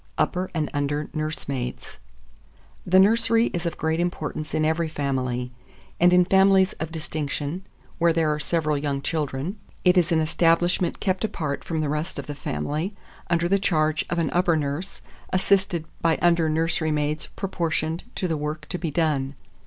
UPPER 0.17 0.49
AND 0.55 0.67
UNDER 0.73 1.11
NURSEMAIDS. 1.13 1.99
2397. 2.85 2.91
The 2.91 3.07
nursery 3.07 3.45
is 3.53 3.67
of 3.67 3.77
great 3.77 3.99
importance 3.99 4.55
in 4.55 4.65
every 4.65 4.87
family, 4.89 5.51
and 5.99 6.11
in 6.11 6.25
families 6.25 6.73
of 6.79 6.91
distinction, 6.91 7.67
where 7.99 8.11
there 8.11 8.33
are 8.33 8.39
several 8.39 8.79
young 8.79 9.03
children, 9.03 9.59
it 9.85 9.99
is 9.99 10.11
an 10.11 10.19
establishment 10.19 10.99
kept 10.99 11.23
apart 11.23 11.63
from 11.63 11.81
the 11.81 11.87
rest 11.87 12.17
of 12.17 12.25
the 12.25 12.33
family, 12.33 12.95
under 13.29 13.47
the 13.47 13.59
charge 13.59 14.03
of 14.09 14.17
an 14.17 14.31
upper 14.31 14.57
nurse, 14.57 15.03
assisted 15.31 15.85
by 16.01 16.17
under 16.19 16.49
nursery 16.49 16.89
maids 16.91 17.27
proportioned 17.35 18.05
to 18.15 18.27
the 18.27 18.37
work 18.37 18.67
to 18.69 18.79
be 18.79 18.89
done. 18.89 19.35